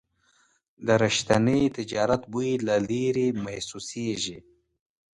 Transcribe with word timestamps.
د 0.85 0.87
رښتیني 1.03 1.61
تجارت 1.77 2.21
بوی 2.31 2.51
له 2.67 2.75
لرې 2.89 3.27
محسوسېږي. 3.43 4.37